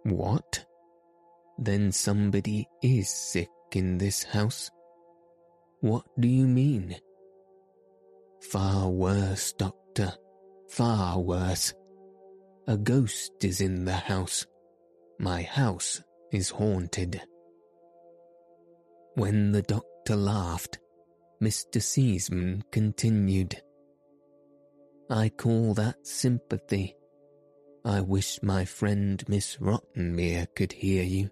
[0.04, 0.64] What?
[1.58, 4.70] Then somebody is sick in this house?
[5.80, 6.96] What do you mean?
[8.50, 10.12] Far worse, Doctor,
[10.68, 11.74] far worse.
[12.66, 14.46] A ghost is in the house.
[15.18, 16.02] My house
[16.32, 17.20] is haunted.
[19.16, 20.78] When the doctor laughed,
[21.42, 21.82] Mr.
[21.82, 23.60] Sesemann continued.
[25.10, 26.96] I call that sympathy.
[27.84, 31.28] I wish my friend Miss Rottenmeier could hear you.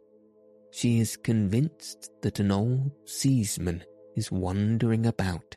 [0.71, 3.85] She is convinced that an old Sesemann
[4.17, 5.57] is wandering about,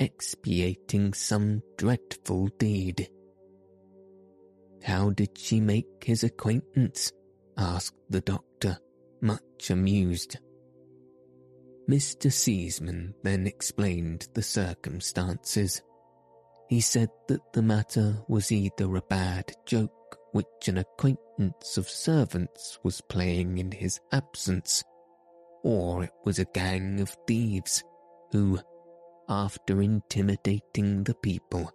[0.00, 3.08] expiating some dreadful deed.
[4.82, 7.12] How did she make his acquaintance?
[7.56, 8.78] asked the doctor,
[9.20, 10.38] much amused.
[11.88, 12.30] Mr.
[12.30, 15.82] Sesemann then explained the circumstances.
[16.68, 22.78] He said that the matter was either a bad joke which an acquaintance of servants
[22.84, 24.84] was playing in his absence,
[25.64, 27.82] or it was a gang of thieves
[28.32, 28.60] who,
[29.28, 31.72] after intimidating the people,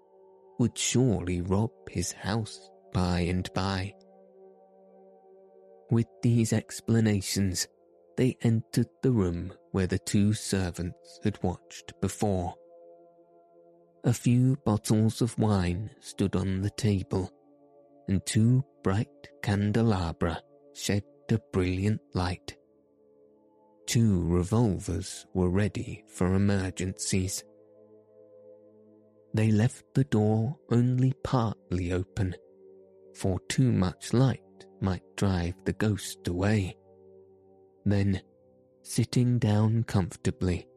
[0.59, 3.93] would surely rob his house by and by.
[5.89, 7.67] With these explanations,
[8.15, 12.55] they entered the room where the two servants had watched before.
[14.03, 17.31] A few bottles of wine stood on the table,
[18.07, 20.41] and two bright candelabra
[20.73, 22.55] shed a brilliant light.
[23.87, 27.43] Two revolvers were ready for emergencies.
[29.33, 32.35] They left the door only partly open
[33.13, 34.41] for too much light
[34.81, 36.77] might drive the ghost away.
[37.85, 38.21] Then,
[38.81, 40.67] sitting down comfortably,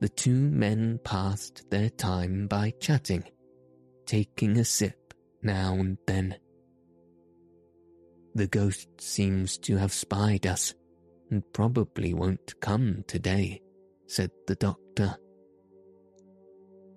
[0.00, 3.24] the two men passed their time by chatting,
[4.04, 6.36] taking a sip now and then.
[8.34, 10.74] The ghost seems to have spied us
[11.30, 13.62] and probably won't come today,
[14.06, 15.16] said the doctor.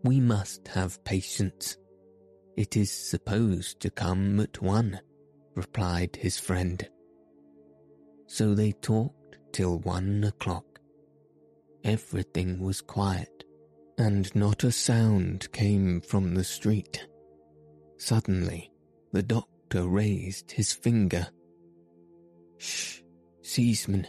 [0.04, 1.78] We must have patience
[2.60, 5.00] it is supposed to come at one,
[5.56, 6.90] replied his friend.
[8.28, 10.66] So they talked till one o'clock.
[11.86, 13.46] Everything was quiet,
[13.98, 17.08] and not a sound came from the street.
[17.98, 18.70] Suddenly,
[19.14, 21.28] the doctor raised his finger.
[22.58, 23.00] Shh,
[23.42, 24.06] Sesemann,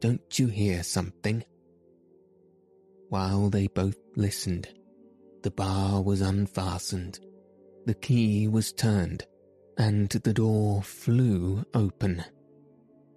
[0.00, 1.44] don't you hear something?
[3.10, 4.68] While they both listened,
[5.42, 7.20] the bar was unfastened
[7.84, 9.26] the key was turned,
[9.78, 12.24] and the door flew open.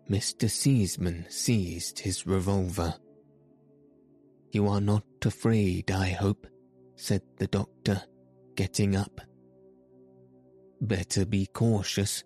[0.10, 0.50] Mr.
[0.50, 2.96] Sesemann seized his revolver.
[4.52, 6.48] You are not afraid, I hope,
[6.96, 8.02] said the doctor,
[8.56, 9.22] getting up.
[10.80, 12.24] Better be cautious,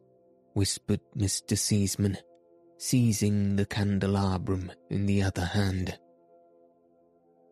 [0.54, 1.58] whispered Mr.
[1.58, 2.18] Sesemann,
[2.78, 5.98] seizing the candelabrum in the other hand.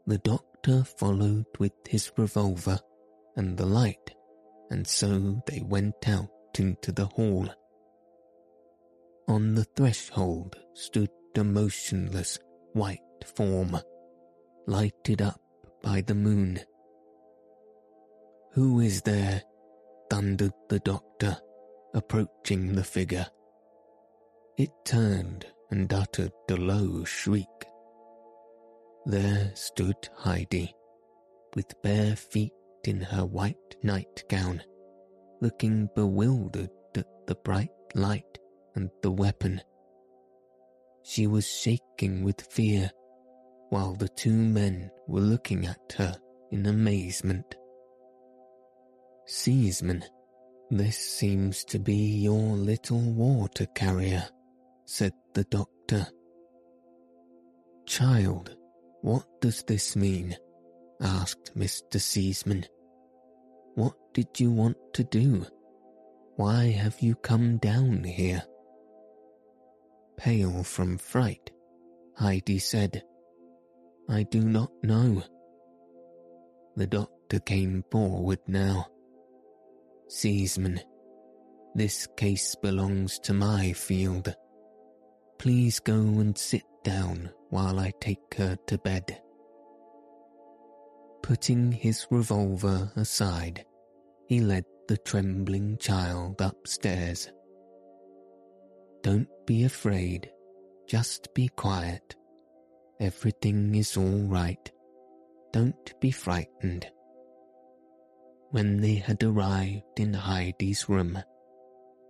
[0.06, 2.80] The doctor doctor followed with his revolver
[3.36, 4.16] and the light,
[4.70, 7.48] and so they went out into the hall.
[9.28, 12.38] On the threshold stood a motionless
[12.74, 13.00] white
[13.36, 13.80] form,
[14.68, 15.40] lighted up
[15.82, 16.60] by the moon.
[18.54, 19.44] Who is there?
[20.10, 21.38] thundered the doctor,
[21.94, 23.28] approaching the figure.
[24.58, 27.48] It turned and uttered a low shriek.
[29.06, 30.74] There stood Heidi,
[31.56, 32.52] with bare feet
[32.88, 34.62] in her white nightgown,
[35.42, 38.38] looking bewildered at the bright light
[38.76, 39.62] and the weapon.
[41.04, 42.92] She was shaking with fear,
[43.70, 46.16] while the two men were looking at her
[46.52, 47.56] in amazement.
[49.26, 50.04] Sesemann,
[50.72, 54.28] this seems to be your little water carrier,
[54.86, 56.08] said the doctor.
[57.86, 58.56] Child,
[59.02, 60.36] what does this mean?
[61.02, 61.96] Asked Mr.
[61.96, 62.66] Sesemann.
[63.76, 65.46] What did you want to do?
[66.36, 68.44] Why have you come down here?
[70.18, 71.52] Pale from fright,
[72.18, 73.04] Heidi said,
[74.10, 75.24] I do not know.
[76.76, 78.88] The doctor came forward now.
[80.10, 80.82] Sesemann,
[81.76, 84.36] this case belongs to my field.
[85.38, 89.22] Please go and sit down while I take her to bed.
[91.22, 93.66] Putting his revolver aside,
[94.28, 97.32] he led the trembling child upstairs.
[99.04, 100.32] Don't be afraid,
[100.88, 102.16] just be quiet.
[103.00, 104.72] Everything is all right.
[105.54, 106.88] Don't be frightened.
[108.52, 111.18] When they had arrived in Heidi's room,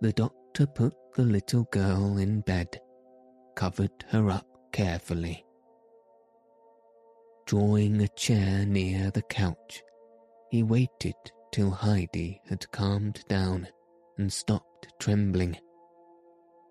[0.00, 2.80] the doctor put the little girl in bed,
[3.54, 5.44] covered her up carefully.
[7.50, 9.82] Drawing a chair near the couch,
[10.52, 11.16] he waited
[11.50, 13.66] till Heidi had calmed down
[14.18, 15.56] and stopped trembling.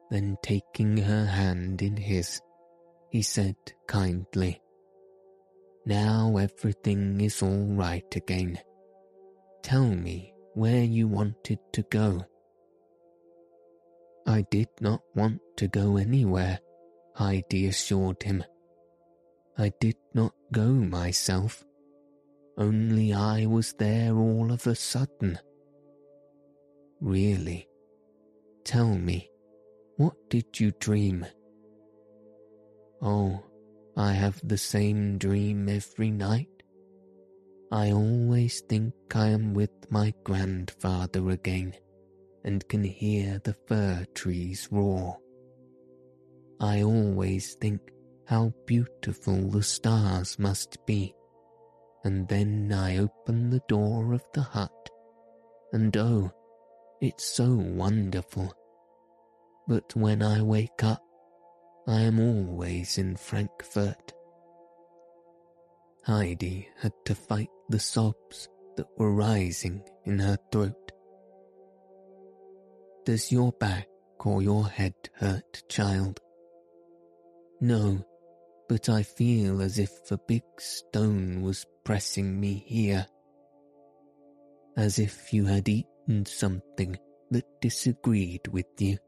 [0.10, 2.40] Then taking her hand in his,
[3.10, 3.58] he said
[3.88, 4.62] kindly,
[5.86, 8.58] Now everything is all right again.
[9.62, 12.24] Tell me where you wanted to go.
[14.26, 16.60] I did not want to go anywhere,
[17.16, 18.46] Heidi assured him.
[19.60, 21.66] I did not go myself.
[22.58, 25.38] Only I was there all of a sudden.
[27.02, 27.68] Really?
[28.64, 29.30] Tell me,
[29.98, 31.26] what did you dream?
[33.02, 33.44] Oh,
[33.98, 36.64] I have the same dream every night.
[37.70, 41.74] I always think I am with my grandfather again
[42.46, 45.18] and can hear the fir trees roar.
[46.62, 47.82] I always think
[48.30, 51.16] how beautiful the stars must be,
[52.04, 54.90] and then I open the door of the hut,
[55.74, 56.32] and oh,
[57.02, 58.54] it's so wonderful.
[59.68, 61.02] But when I wake up,
[61.88, 64.14] I am always in Frankfurt.
[66.06, 70.92] Heidi had to fight the sobs that were rising in her throat.
[73.06, 73.88] Does your back
[74.20, 76.20] or your head hurt, child?
[77.60, 78.06] No,
[78.70, 83.08] but I feel as if a big stone was pressing me here.
[84.78, 86.96] As if you had eaten something
[87.32, 89.00] that disagreed with you.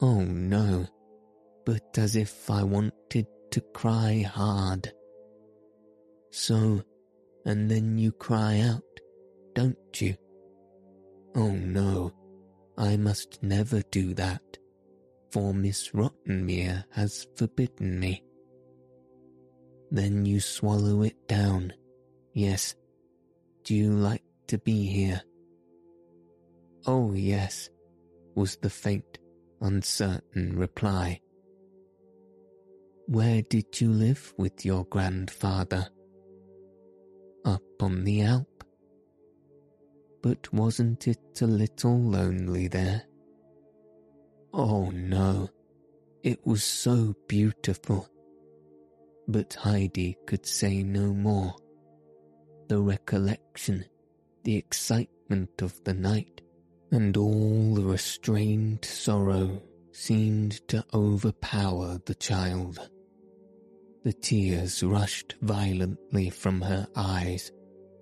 [0.00, 0.86] Oh no,
[1.64, 4.92] but as if I wanted to cry hard.
[6.30, 6.82] So,
[7.46, 8.82] and then you cry out,
[9.54, 10.16] don't you?
[11.36, 12.12] Oh no,
[12.76, 14.57] I must never do that,
[15.30, 18.22] for Miss Rottenmeier has forbidden me.
[19.90, 21.72] Then you swallow it down.
[22.34, 22.74] Yes.
[23.64, 25.22] Do you like to be here?
[26.86, 27.70] Oh, yes,
[28.34, 29.18] was the faint,
[29.60, 31.20] uncertain reply.
[33.06, 35.88] Where did you live with your grandfather?
[37.44, 38.58] Up on the Alp
[40.22, 43.02] but wasn't it a little lonely there?
[44.60, 45.50] Oh no,
[46.24, 48.08] it was so beautiful.
[49.28, 51.54] But Heidi could say no more.
[52.66, 53.84] The recollection,
[54.42, 56.40] the excitement of the night,
[56.90, 62.80] and all the restrained sorrow seemed to overpower the child.
[64.02, 67.52] The tears rushed violently from her eyes,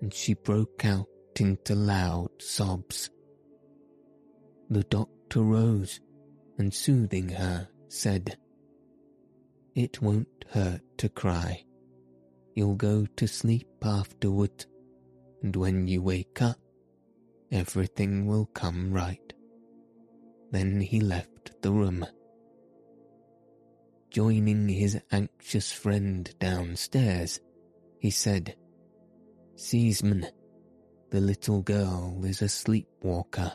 [0.01, 1.07] and she broke out
[1.39, 3.11] into loud sobs.
[4.71, 5.99] The doctor rose
[6.57, 8.37] and, soothing her, said,
[9.75, 11.63] It won't hurt to cry.
[12.55, 14.65] You'll go to sleep afterward,
[15.43, 16.57] and when you wake up,
[17.51, 19.33] everything will come right.
[20.51, 22.05] Then he left the room.
[24.09, 27.39] Joining his anxious friend downstairs,
[27.99, 28.55] he said,
[29.55, 30.27] Sesemann,
[31.11, 33.53] the little girl is a sleepwalker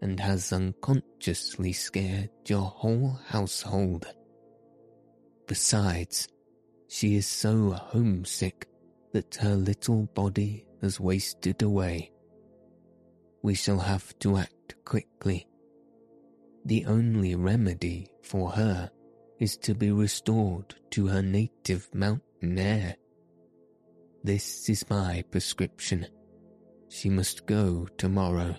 [0.00, 4.06] and has unconsciously scared your whole household.
[5.46, 6.28] Besides,
[6.88, 8.66] she is so homesick
[9.12, 12.12] that her little body has wasted away.
[13.42, 15.46] We shall have to act quickly.
[16.64, 18.90] The only remedy for her
[19.38, 22.96] is to be restored to her native mountain air.
[24.22, 26.06] This is my prescription.
[26.88, 28.56] She must go tomorrow.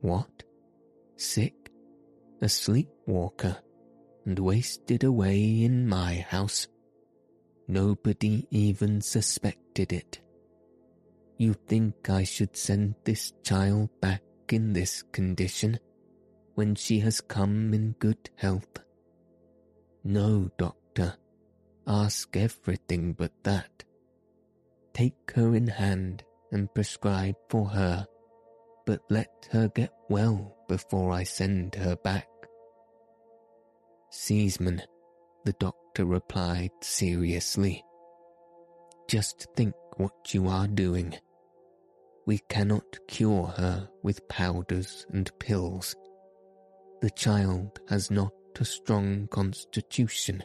[0.00, 0.42] What?
[1.16, 1.70] Sick?
[2.42, 3.56] A sleepwalker?
[4.26, 6.68] And wasted away in my house?
[7.68, 10.20] Nobody even suspected it.
[11.38, 15.78] You think I should send this child back in this condition
[16.54, 18.80] when she has come in good health?
[20.04, 21.16] No, doctor.
[21.86, 23.84] Ask everything but that.
[24.92, 28.06] Take her in hand and prescribe for her,
[28.86, 32.28] but let her get well before I send her back.
[34.12, 34.82] Sesemann,
[35.44, 37.84] the doctor replied seriously.
[39.08, 41.14] Just think what you are doing.
[42.26, 45.94] We cannot cure her with powders and pills.
[47.00, 50.44] The child has not a strong constitution,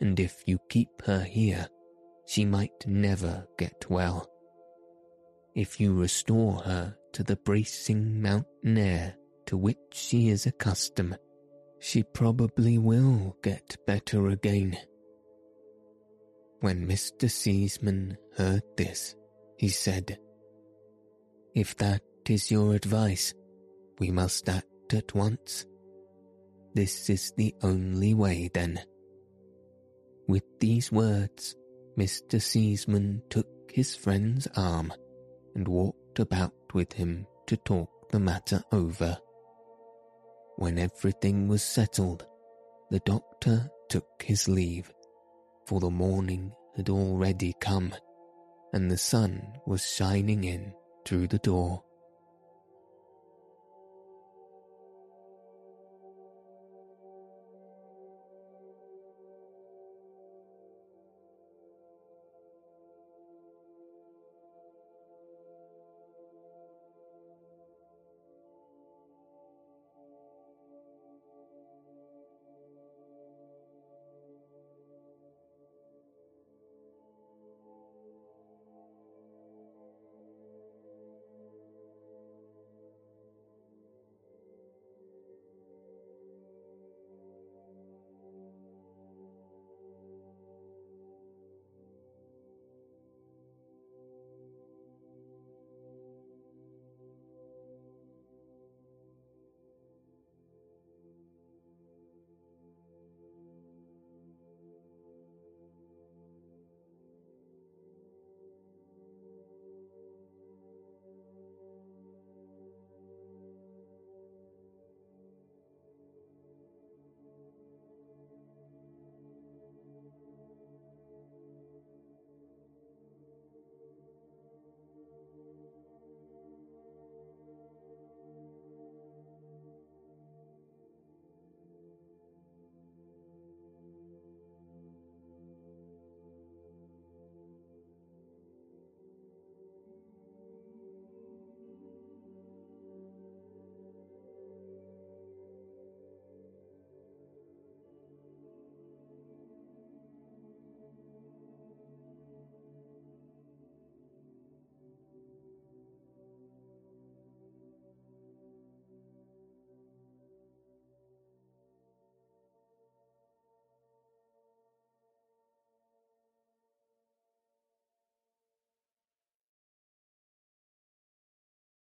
[0.00, 1.66] and if you keep her here,
[2.26, 4.28] she might never get well.
[5.54, 11.18] If you restore her to the bracing mountain air to which she is accustomed,
[11.78, 14.76] she probably will get better again.
[16.60, 17.28] When Mr.
[17.28, 19.16] Sesemann heard this,
[19.56, 20.18] he said,
[21.54, 23.34] If that is your advice,
[23.98, 25.66] we must act at once.
[26.74, 28.80] This is the only way then.
[30.28, 31.56] With these words,
[31.98, 32.40] Mr.
[32.40, 34.92] Sesemann took his friend's arm
[35.54, 39.18] and walked about with him to talk the matter over.
[40.56, 42.26] When everything was settled,
[42.90, 44.92] the doctor took his leave,
[45.66, 47.94] for the morning had already come,
[48.72, 51.82] and the sun was shining in through the door.